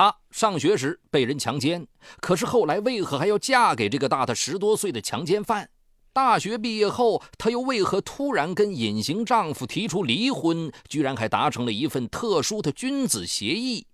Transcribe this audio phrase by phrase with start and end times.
[0.00, 1.86] 她上学时被人强奸，
[2.22, 5.68] 可是后来为何还要嫁给这个大她十多岁的强奸犯？
[6.10, 10.72] 大学毕业后，她又为何突然跟隐形丈夫提出离婚？
[10.88, 13.86] 居然还达成了一份特殊的君子协议？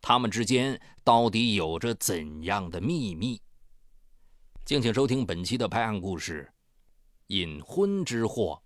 [0.00, 3.40] 他们之间到底有着怎样的秘密？
[4.64, 6.50] 敬请收听本期的拍案故事
[7.28, 8.60] 《隐婚之祸》。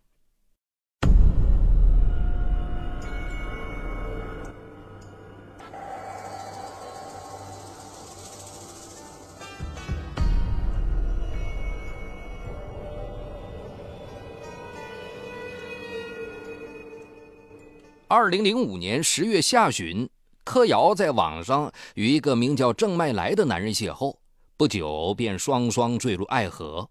[18.09, 20.09] 二零零五年十月下旬，
[20.45, 24.15] 柯瑶在网上与一个名叫郑麦来的男人邂逅，
[24.57, 26.89] 不久便双双坠入爱河。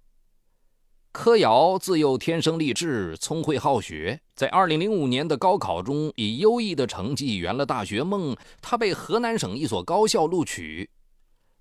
[1.13, 10.89] 柯瑶自幼天生丽质，聪慧好学，在二零零五年的高考中以优异的成绩圆了大学梦，他被河南省一所高校录取。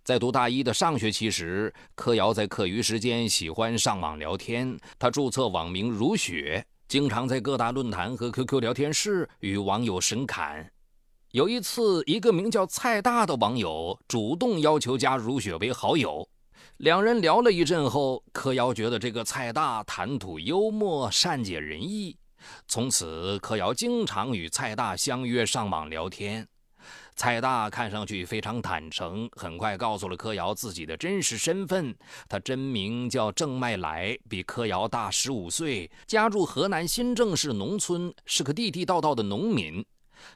[0.03, 6.67] 在读大一的上学期时，柯瑶在课余时间喜欢上网聊天，他注册网名如雪。
[6.87, 10.71] 经常在各大论坛和 QQ 聊天室与网友神侃。
[11.33, 16.29] 有一次，一个名叫蔡大的网友主动要求加如雪为好友。
[16.77, 22.17] 两人聊了一阵后，柯瑶觉得这个蔡大谈吐幽默、善解人意，
[22.69, 26.47] 从此柯瑶经常与蔡大相约上网聊天。
[27.17, 31.95] 蔡大看上去非常坦诚，很快告诉了柯瑶自己的真实身份。
[32.29, 39.85] 他真名叫郑麦来，比柯瑶大十五岁，家住河南新郑市农村，是个地地道道的农民。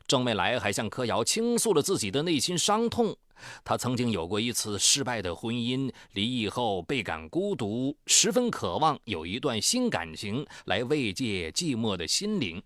[0.07, 3.17] 郑麦来还向柯瑶倾诉了自己的内心伤痛。
[3.65, 12.63] 他曾经有过一次失败的婚姻，离异后倍感孤独，十分渴望有一段新感情来慰藉寂寞的心灵。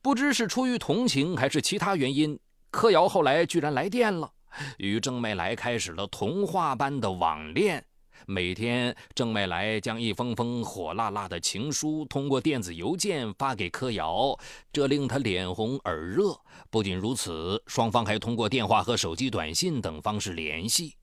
[0.00, 2.38] 不知是出于同情还是其他原因。
[2.70, 4.30] 柯瑶后来居然来电了，
[4.76, 7.84] 与郑麦来开始了童话般的网恋。
[8.26, 14.36] 每天，郑麦来将一封封火辣辣的情书通过电子邮件发给柯瑶，
[14.70, 16.36] 这令他脸红耳热。
[16.68, 20.94] 不仅如此，双方还通过电话和手机短信等方式联系。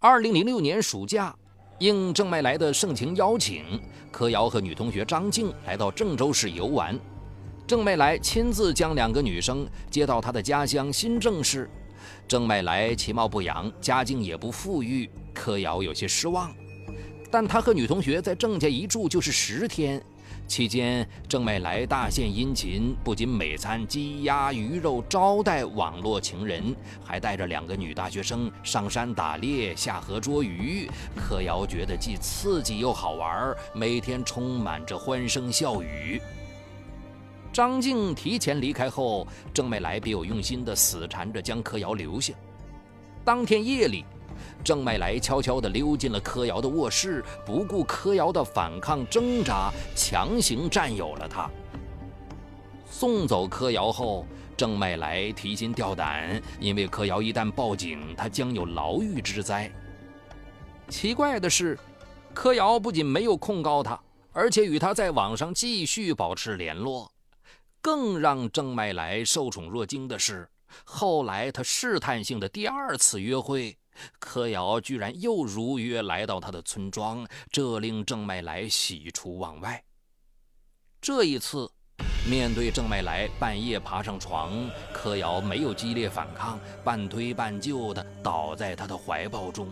[0.00, 1.36] 二零零六年暑假，
[1.78, 6.98] 应郑麦来的盛情邀请，柯瑶和女同学张静来到郑州市游玩。
[7.66, 11.70] 郑麦来亲自将两个女生接到他的家乡新郑市。
[12.26, 16.52] 郑麦来其貌不扬，家境也不富裕，柯瑶有些失望。
[17.30, 20.02] 但他和女同学在郑家一住就是十天，
[20.46, 30.90] 期间郑麦来大献殷勤，不仅每餐鸡鸭鱼肉招待网络情人，还带着两个女大学生上山打猎、下河捉鱼。
[31.16, 36.20] 柯瑶觉得既刺激又好玩，每天充满着欢声笑语。
[37.52, 42.32] 张静提前离开后，郑麦来别有用心地死缠着将柯瑶留下。
[43.24, 44.06] 当天夜里，
[44.64, 51.50] 郑麦来悄悄地溜进了柯瑶的卧室，不顾柯瑶的反抗挣扎，强行占有了她。
[52.86, 54.26] 送走柯瑶后，
[54.56, 59.70] 郑麦来提心吊胆，因为柯瑶一旦报警，他将有牢狱之灾。
[60.88, 61.78] 奇怪的是，
[62.32, 63.98] 柯瑶不仅没有控告他，
[64.32, 67.10] 而且与他在网上继续保持联络。
[67.82, 70.48] 更让郑麦来受宠若惊的是，
[70.84, 73.76] 后来他试探性的第二次约会，
[74.20, 79.82] 柯瑶居然又如约来到他的村庄，这令郑麦来喜出望外。
[81.00, 81.68] 这一次，
[82.30, 84.52] 面对郑麦来半夜爬上床，
[84.94, 89.66] 柯瑶没有激烈反抗，半推半就的倒在他的怀抱中。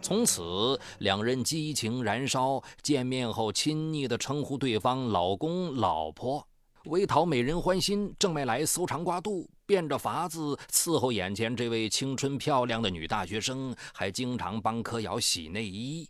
[0.00, 6.46] 从此，两人激情燃烧，见面后亲昵的称呼对方老公、老婆。
[6.86, 16.08] 为讨美人欢心，郑麦来搜肠刮肚，变着法子伺候眼前这位青春漂亮的女大学生，还经常帮柯瑶洗内衣。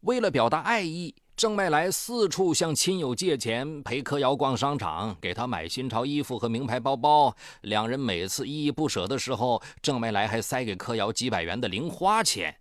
[0.00, 7.34] 为了表达爱意，郑麦来四处向亲友借钱，陪柯瑶逛商场，给她买新潮衣服和名牌包包。
[7.62, 12.56] 两人每次依依不舍的时候，郑麦来还塞给柯瑶几百元的零花钱。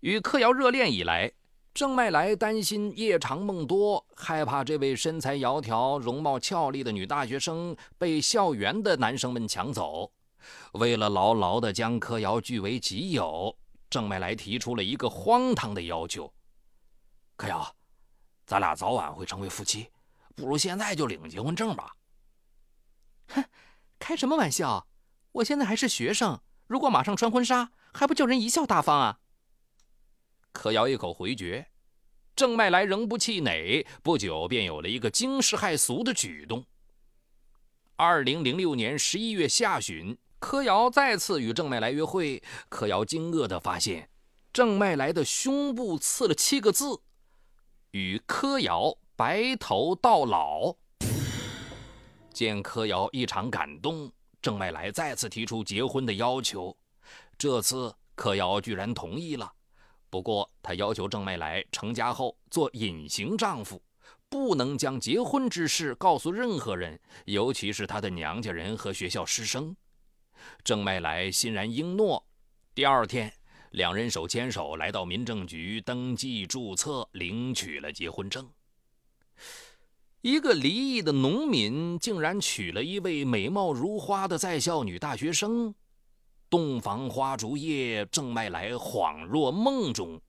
[0.00, 1.32] 与柯瑶热恋以来。
[1.78, 10.10] 郑麦来担心夜长梦多，害怕这位身材窈窕、容貌俏丽的女大学生被校园的男生们抢走。
[10.72, 13.56] 为了牢牢地将柯瑶据为己有，
[13.88, 16.28] 郑麦来提出了一个荒唐的要求
[17.38, 17.72] ：“柯瑶，
[18.44, 19.86] 咱俩早晚会成为夫妻，
[20.34, 21.92] 不如现在就领结婚证吧。”
[23.30, 23.44] 哼，
[24.00, 24.88] 开什么玩笑！
[25.30, 29.20] 我现在还是学生，如果马上穿婚纱，还不叫人贻笑大方啊！
[30.58, 31.64] 柯瑶一口回绝，
[32.34, 36.64] 郑麦来仍不气馁，不久便有了一个惊世骇俗的举动。
[37.94, 44.10] 二零零六年十一月下旬，柯瑶再次与郑麦来约会，柯瑶惊愕地发现，
[44.52, 47.02] 郑麦来的胸部刺了七个字
[47.92, 50.74] ：“与柯瑶白头到老。”
[52.34, 54.10] 见柯瑶异常感动，
[54.42, 56.76] 郑麦来再次提出结婚的要求。
[57.38, 59.52] 这次柯瑶居然同意了，
[60.10, 63.82] 不过他要求郑麦来成家后做隐形丈夫。
[64.30, 69.74] 不能将结婚之事告诉任何人，尤其是他的娘家人和学校师生。
[70.62, 72.22] 郑麦来欣然应诺。
[72.74, 73.32] 第二天，
[73.70, 78.46] 两人手牵手来到民政局登记注册，领取了结婚证。
[80.20, 85.74] 一个离异的农民竟然娶了一位美貌如花的在校女大学生。
[86.50, 90.20] 洞房花烛夜，郑麦来恍若梦中，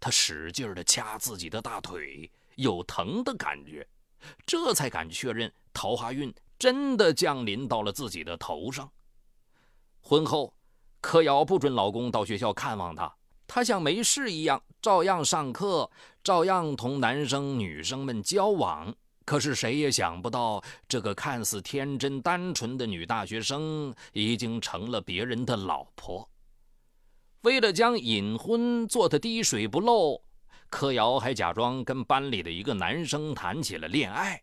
[0.00, 2.30] 他使劲地掐自己的大腿。
[2.56, 3.86] 有疼的感觉，
[4.44, 8.90] 这才敢确认桃花运真的降临到了自己的头上。
[10.00, 10.52] 婚后，
[11.00, 13.14] 柯瑶不准老公到学校看望她，
[13.46, 15.88] 她像没事一样，照样上课，
[16.24, 18.92] 照样同男生女生们交往。
[19.28, 26.26] 可是谁也想不到，这个看似天真单纯的女大学生，已经成了别人的老婆。
[27.42, 30.18] 为了将隐婚做得滴水不漏。
[30.70, 34.42] 柯瑶还假装跟班里的一个男生谈起了恋爱，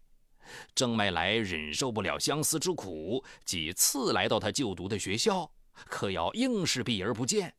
[0.76, 5.50] 郑麦来忍受不了相思之苦，几次来到他就读的学校，
[5.86, 7.52] 柯瑶硬是避而不见。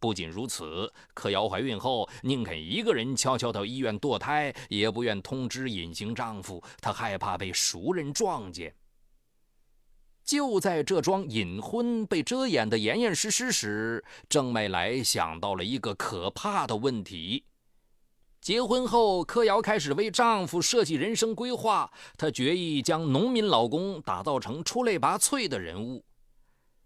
[0.00, 8.74] 不仅如此，柯瑶怀孕后宁肯一个人悄悄到医院堕胎，也不愿通知隐形丈夫，她害怕被熟人撞见。
[10.24, 17.44] 就在这桩隐婚被遮掩得严严实实时，郑麦来想到了一个可怕的问题。
[18.40, 21.92] 结婚后，柯瑶开始为丈夫设计人生规划。
[22.16, 26.02] 她决意将农民老公打造成出类拔萃的人物。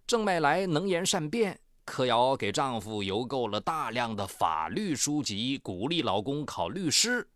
[0.06, 7.28] 郑麦来能言善辩，柯瑶给丈夫邮购了大量的法律书籍，鼓励老公考律师。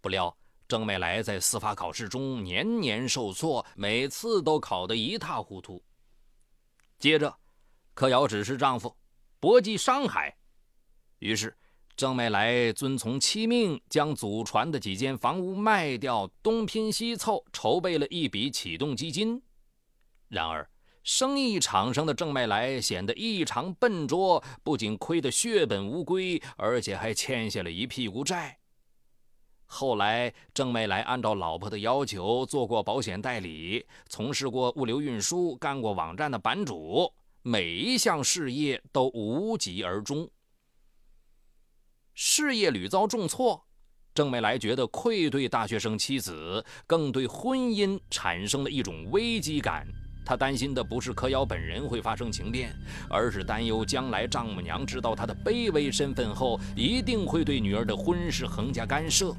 [0.00, 0.36] 不料，
[0.66, 5.82] 郑美来在司法考试中年年受挫，每次都考得一塌糊涂。
[6.98, 7.34] 接着，
[7.94, 8.96] 柯瑶指示丈夫
[9.40, 10.36] 搏击商海，
[11.18, 11.56] 于是。
[11.96, 19.42] 郑美来遵从妻命，将祖传的几间房屋卖掉，东拼西凑筹备了一笔启动基金。
[20.28, 20.70] 然而，
[21.08, 28.58] 生意场上的郑麦来显得异常笨拙，不仅亏得血本无归，而且还欠下了一屁股债。
[29.64, 40.30] 后来，郑麦来按照老婆的要求做过保险代理，从事过物流运输，干过网站的版主，每一项事业都无疾而终。
[42.12, 43.66] 事业屡遭重挫，
[44.12, 49.88] 郑美来觉得愧对大学生妻子，更对婚姻产生了一种危机感。
[50.28, 52.70] 他担心的不是柯瑶本人会发生情变，
[53.08, 59.34] 而是担忧将来丈母娘知道她的卑微身份后，一定会对女儿的婚事横加干涉。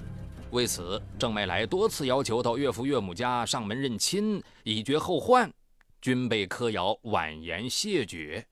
[0.50, 5.54] 为此，郑美来多次要求到岳父岳母家上门认亲，以绝后患，
[6.02, 8.44] 均被柯瑶婉言谢绝。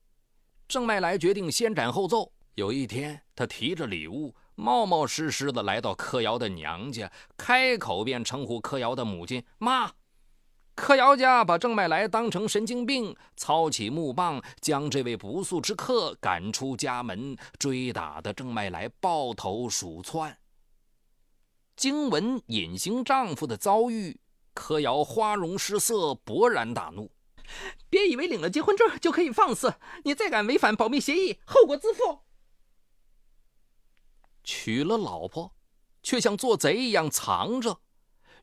[0.68, 2.30] 郑麦来决定先斩后奏。
[2.54, 9.90] 有一天，他提着礼物，冒冒失失地来到柯瑶的娘家，开口便称呼柯瑶的母亲“妈”。
[10.80, 20.38] 柯瑶家把郑麦来当成神经病，操起木棒将这位不速之客赶出家门，追打的郑麦来抱头鼠窜。
[21.76, 24.20] 惊闻隐形丈夫的遭遇，
[24.54, 27.10] 柯瑶花容失色，勃然大怒
[27.90, 29.74] ：“别以为领了结婚证就可以放肆！
[30.04, 32.20] 你再敢违反保密协议，后果自负！”
[34.44, 35.52] 娶了老婆，
[36.02, 37.80] 却像做贼一样藏着，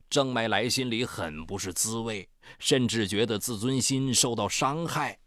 [0.08, 5.18] 郑麦来心里很不是滋味，甚至觉得自尊心受到伤害。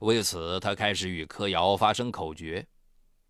[0.00, 2.64] 为此，他开始与柯瑶发生口角。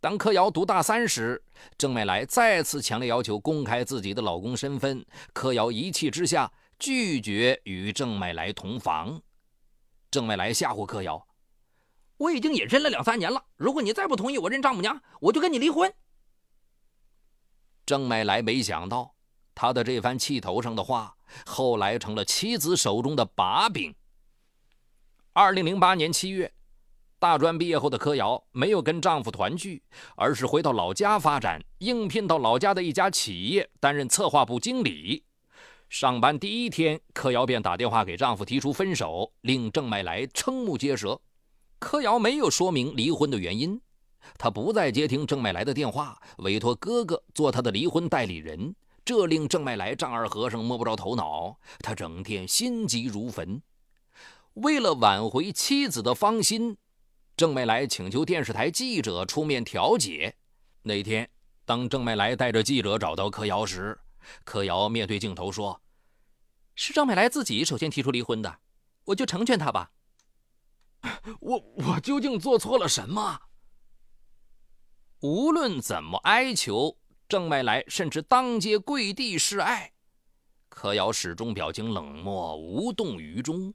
[0.00, 1.42] 当柯瑶读大三时，
[1.76, 9.20] 郑麦来再次强烈要求公开自己的老公身份，柯瑶一气之下拒绝与郑麦来同房。
[10.10, 11.26] 郑麦来吓唬柯瑶
[12.18, 15.92] ：“我已经隐身了两三年了，如果你再不同意我认丈母娘，我就跟你离婚。”
[17.84, 19.14] 郑麦来没想到，
[19.60, 23.92] 他的这番气头上的话，后来成了妻子手中的把柄。
[25.32, 26.52] 二零零八年七月，
[27.18, 29.82] 大专毕业后的柯瑶没有跟丈夫团聚，
[30.14, 35.24] 而是回到老家发展，应聘到老家的一家企业担任策划部经理。
[35.88, 41.20] 上班第一天，柯瑶便打电话给丈夫提出分手，令郑麦来瞠目结舌。
[41.80, 43.80] 柯瑶没有说明离婚的原因。
[44.36, 48.74] 她不再接听郑麦来的电话，委托哥哥做她的离婚代理人，
[49.08, 51.58] 这令郑麦来丈二和尚摸不着头脑。
[51.78, 53.62] 他整天心急如焚。
[54.52, 56.76] 为了挽回妻子的芳心，
[57.34, 60.36] 郑麦来请求电视台记者出面调解。
[60.82, 61.30] 那天，
[61.64, 63.98] 当郑麦来带着记者找到柯瑶时，
[64.44, 65.80] 柯瑶面对镜头说
[66.76, 68.58] ：“是郑麦来自己首先提出离婚的，
[69.06, 69.90] 我就成全他吧。
[71.40, 73.40] 我我究竟做错了什么？”
[75.20, 76.98] 无论怎么哀求，
[77.28, 79.92] 郑麦来甚至当街跪地示爱，
[80.70, 83.74] 柯瑶始终表情冷漠，无动于衷。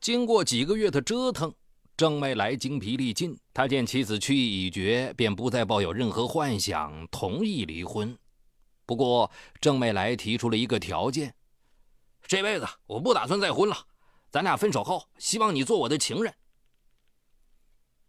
[0.00, 1.54] 经过几个月的折腾，
[1.96, 8.18] 郑麦来精疲力尽，他见妻子去意已决，便不再抱有任何幻想，同意离婚。
[8.84, 11.32] 不过，郑麦来提出了一个条件：
[12.26, 13.86] 这辈子我不打算再婚了，
[14.32, 16.34] 咱俩分手后，希望你做我的情人。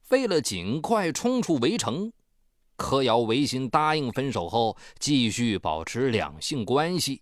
[0.10, 2.12] 为了尽快冲出围城，
[2.78, 7.22] 柯瑶违心答应分手后继续保持两性关系。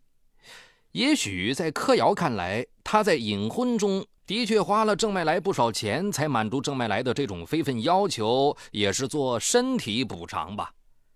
[0.92, 10.72] 也许在柯瑶看来，他在隐婚中的确花了郑麦来不少钱，才满足郑麦来的这种非分要求，也是做身体补偿吧。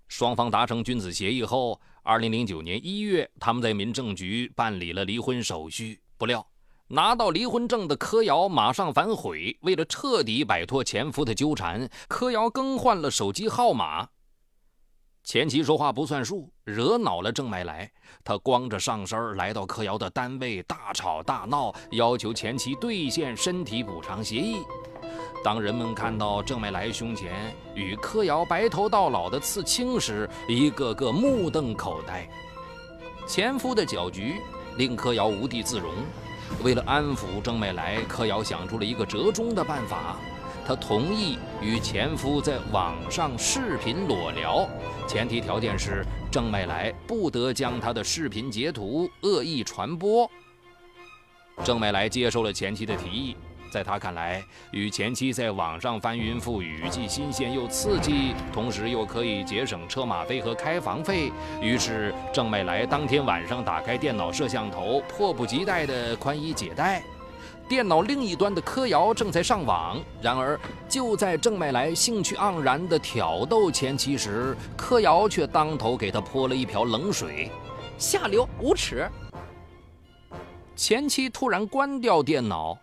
[0.07, 5.99] 双方达成君子协议后，二零零九年一月，他们在民政局办理了离婚手续。
[6.17, 6.45] 不料。
[6.91, 9.55] 拿到离婚证的柯瑶马上反悔。
[9.61, 14.09] 为了彻底摆脱前夫的纠缠，柯瑶更换了手机号码。
[15.23, 17.91] 前妻说话不算数，惹恼了郑麦来，
[18.23, 24.57] 他光着上身来到柯瑶的单位，大吵大闹，要求前妻兑现身体补偿协议。
[25.43, 32.27] 当人们看到郑麦来胸前与柯瑶白头到老的刺青时，一个个目瞪口呆。
[33.27, 34.35] 前夫的搅局
[34.77, 35.93] 令柯瑶无地自容。
[36.63, 40.17] 为了安抚郑麦来，柯瑶想出了一个折中的办法。
[40.69, 44.69] 她同意与前夫在网上视频裸聊，
[45.07, 50.29] 前提条件是郑美来不得将她的视频截图恶意传播。
[51.63, 53.35] 郑美来接受了前妻的提议。
[53.71, 61.31] 在他看来，与前妻在网上翻云覆雨，既新鲜又刺激，同时又可以节省车马费和开房费。
[61.61, 67.01] 于是，郑美来当天晚上打开电脑摄像头，迫不及待地宽衣解带。
[67.69, 70.01] 电脑另一端的柯瑶正在上网。
[70.23, 70.59] 然而，
[70.89, 77.51] 就在郑麦来兴趣盎然的挑逗前妻时，柯瑶却当头给他泼了一瓢冷水
[77.99, 79.07] ：“下流无耻！”
[80.75, 82.75] 前妻突然关掉电脑。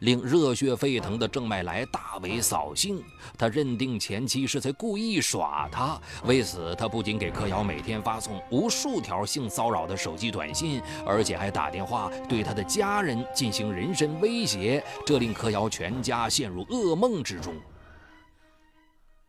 [0.00, 3.02] 令热血沸腾的郑麦来大为扫兴，
[3.36, 6.00] 他认定前妻是在故意耍他。
[6.24, 17.54] 为此，他不仅给柯瑶每天发送无数条性骚扰的手机短信，而且还打电话对他的家人进行人身威胁，这令柯瑶全家陷入噩梦之中。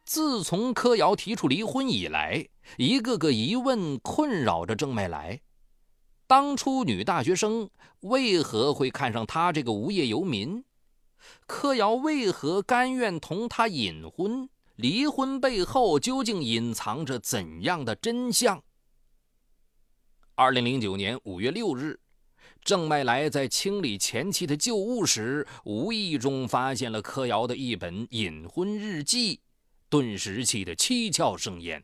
[0.06, 2.46] 自从柯瑶提出离婚以来，
[2.78, 5.40] 一个个疑问困扰着郑麦来。
[6.26, 10.64] 当初女大学生为何会看上他这个无业游民？
[11.46, 14.50] 柯瑶为何甘愿同他隐婚？
[14.76, 18.64] 离婚背后究竟隐藏着怎样的真相？
[20.36, 22.00] 二零零九年五月六日，
[22.64, 29.42] 郑麦来在清理前妻的旧物时，无意中发现了柯瑶的一本隐婚日记，
[29.90, 31.84] 顿时气得七窍生烟。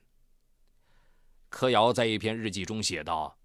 [1.50, 3.39] 柯瑶在一篇日记中写道。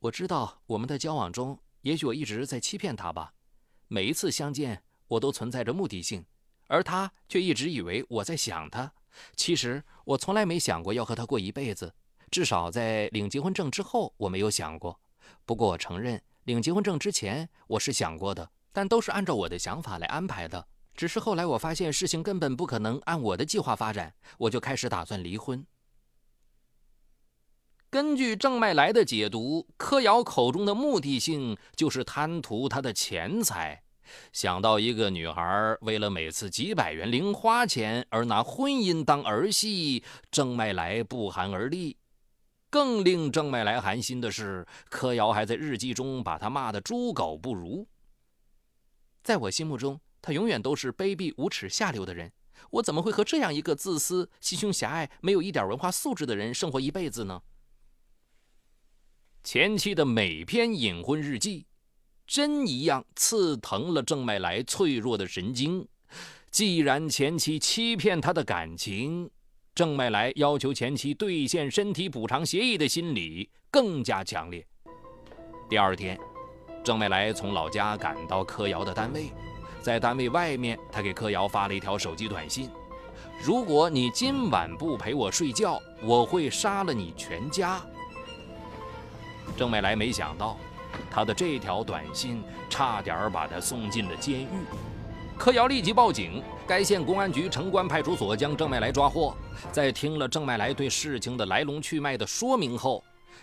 [0.00, 3.32] 我知道我们的交往中，也许我一直在欺骗他吧。
[3.88, 6.26] 每一次相见，我都存在着目的性，
[6.68, 8.92] 而他却一直以为我在想他。
[9.34, 11.94] 其实我从来没想过要和他过一辈子，
[12.30, 15.00] 至少在领结婚证之后，我没有想过。
[15.46, 20.68] 不过我承认，领结婚证之前我是想过的，但都是按照我的想法来安排的。
[20.94, 25.66] 只是后来我发现事情根本不可能按我的计划发展，我就开始打算离婚。
[27.96, 33.84] 根据郑麦来的解读，柯瑶口中的目的性就是贪图他的钱财。
[34.34, 41.96] 想到一个女孩为了每次几百元零花钱而拿婚姻当儿戏，郑麦来不寒而栗。
[42.68, 47.88] 更令郑麦来寒心的是，柯瑶还在日记中把他骂得猪狗不如。
[49.22, 52.30] 在我心目中，他永远都是卑鄙无耻、下流的人。
[52.72, 57.40] 我怎么会和这样一个自私、心胸狭隘、没有一点文化素质的人生活一辈子呢？
[59.46, 61.64] 前妻的每篇隐婚日记，
[62.26, 65.86] 针一样刺疼了郑麦来脆弱的神经。
[66.50, 69.30] 既然前妻欺骗他的感情，
[69.72, 74.66] 郑麦来要求前妻兑现身体补偿协议的心理更加强烈。
[75.70, 76.18] 第二天，
[76.82, 79.30] 郑麦来从老家赶到柯瑶的单位，
[79.80, 82.68] 在单位外面，他给柯瑶发了一条手机短信
[83.40, 87.80] ：“如果你今晚不陪我睡觉，我会杀了你全家。”
[89.56, 90.56] 郑美来没想到，
[91.10, 94.48] 他的这条短信差点把他送进了监狱。
[95.38, 99.34] 柯瑶立即报警，该县公安局城关派出所将郑麦来抓获。
[99.72, 103.02] 在听了郑麦来对事情的来龙去脉的说明后，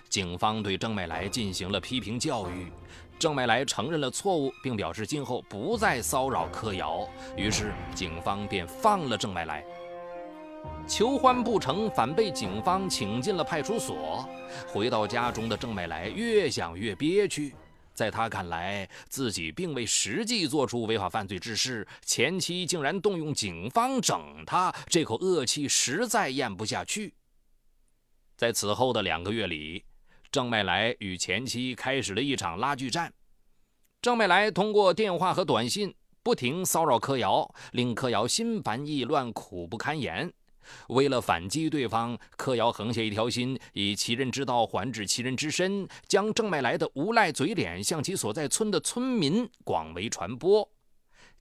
[0.09, 2.71] 警方对郑麦来进行了批评教育。
[3.19, 7.07] 郑麦来承认了错误，并表示今后不再骚扰柯瑶。
[7.37, 9.63] 于是警方便放了郑麦来。
[10.87, 14.27] 求欢不成，反被警方请进了派出所。
[14.67, 17.55] 回到家中的郑麦来越想越憋屈。
[17.93, 27.13] 在他看来，自己并未实际做出违法犯罪之事，前妻竟然动用警方整他，这口恶气实在咽不下去。
[28.35, 29.85] 在此后的两个月里，
[30.31, 33.13] 郑麦来与前妻开始了一场拉锯战。
[34.01, 35.93] 郑麦来通过电话和短信
[36.23, 40.33] 不停骚扰柯瑶，令柯瑶心烦意乱、苦不堪言。
[40.89, 50.69] 为了反击对方，柯瑶横下一条心，以其人之道还治其人之身，将郑麦来的无赖嘴脸向其所在村的村民广为传播。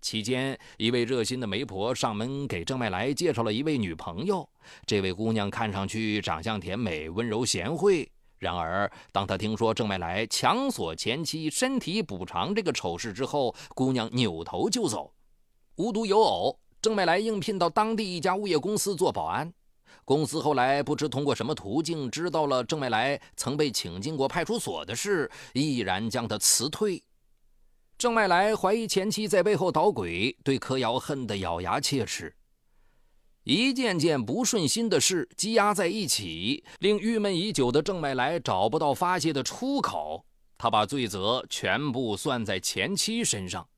[0.01, 4.49] 期间，一位热心的媒婆上门给郑麦来介绍了一位女朋友。
[4.85, 8.11] 这位姑娘看上去长相甜美、温柔贤惠。
[8.39, 15.15] 然而，当她听说郑麦来强索前妻身体补偿这个丑事之后，姑娘扭头就走。
[15.77, 16.59] 无独有偶。
[16.83, 19.55] 郑麦来应聘到当地一家物业公司做保安，
[20.05, 27.01] 公司后来不知通过什么途径知道了郑麦来曾被请进过派出所的事，毅然将他辞退。
[27.97, 32.35] 郑麦来怀疑前妻在背后捣鬼，对柯瑶恨得咬牙切齿。
[33.45, 40.25] 一件件不顺心的事积压在一起，令郁闷已久的郑麦来找不到发泄的出口，
[40.59, 43.69] 他把罪责全部算在前妻身上。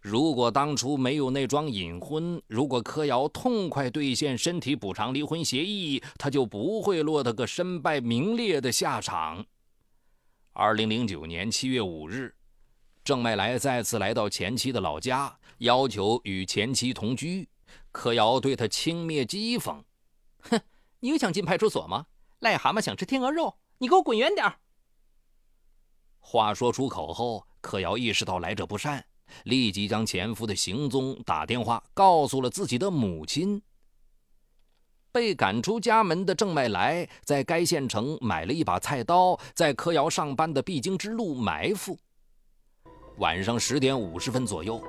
[0.00, 9.44] 如果当初没有那桩隐婚，如果柯瑶痛快兑现身体补偿离婚协议，他就不会落得个身败名裂的下场。
[10.52, 12.32] 二零零九年七月五日，
[13.02, 17.48] 郑麦来再次来到前妻的老家，要求与前妻同居。
[17.90, 19.82] 柯瑶对他轻蔑讥讽
[20.48, 20.60] ：“哼，
[21.00, 22.06] 你又想进派出所吗？
[22.40, 24.60] 癞蛤蟆想吃天鹅肉，你给我滚远点儿！”
[26.20, 29.04] 话说出口后，柯瑶意识到来者不善。
[29.44, 33.62] 立即将前夫的行踪打电话告诉了自己的母亲。
[35.10, 41.98] 被赶出家门的郑麦来在该县城买了一把菜刀，在柯瑶上班的必经之路埋伏。
[43.16, 44.80] 晚上十点五十分左右，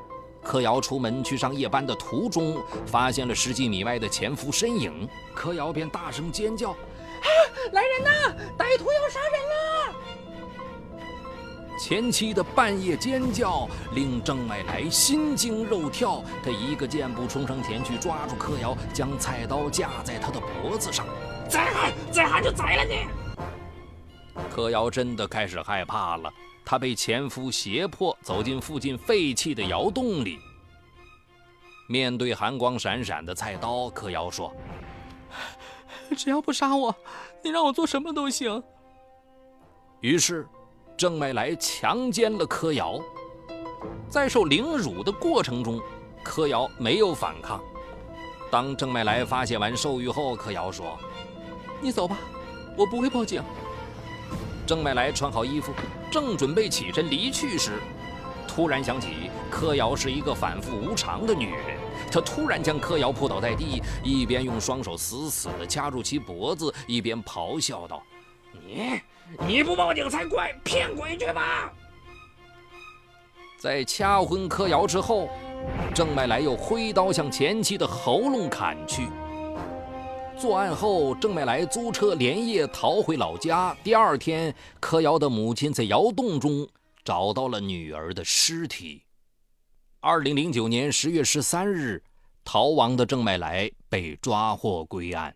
[0.43, 7.28] 柯瑶出门去上夜班的途中，发现了十几米外的前夫身影，柯瑶便大声尖叫：“啊，
[7.71, 8.36] 来人呐！
[8.58, 9.95] 歹徒要杀人了！”
[11.79, 21.07] 前妻的半夜尖叫令郑爱来心惊肉跳，他一个箭步冲上前去抓住柯瑶，将菜刀架在他的脖子上。
[21.47, 23.07] 再喊，再喊就宰了你！
[24.53, 26.29] 柯瑶真的开始害怕了，
[26.65, 30.37] 她被前夫胁迫走进附近废弃的窑洞里。
[31.87, 34.53] 面对寒光闪闪的菜刀，柯瑶说
[36.17, 36.93] ：“只要不杀我，
[37.41, 38.61] 你让我做什么都行。”
[40.01, 40.45] 于是。
[40.99, 42.99] 郑麦来强奸了柯瑶，
[44.09, 45.79] 在受凌辱的过程中，
[46.21, 47.63] 柯瑶没有反抗。
[48.51, 50.99] 当郑麦来发泄完兽欲后，柯瑶说
[51.79, 52.17] ：“你走吧，
[52.75, 53.41] 我不会报警。”
[54.67, 55.71] 郑麦来穿好衣服，
[56.12, 57.79] 正准备起身离去时，
[58.45, 61.77] 突然想起柯瑶是一个反复无常的女人，
[62.12, 68.03] 他突然将柯瑶扑倒在地，一边用双手死死地掐住其脖子，一边咆哮道
[68.51, 68.99] ：“你！”
[69.47, 70.53] 你不报警才怪！
[70.63, 71.71] 骗鬼去吧！
[73.59, 75.29] 在掐昏柯瑶之后，
[75.93, 79.07] 郑麦来又挥刀向前妻的喉咙砍去。
[80.37, 83.75] 作案后，郑麦来租车连夜逃回老家。
[83.83, 86.67] 第二天，柯瑶的母亲在窑洞中
[87.03, 89.03] 找到了女儿的尸体。
[89.99, 92.01] 二零零九年十月十三日，
[92.45, 95.35] 逃亡的郑麦来被抓获归案。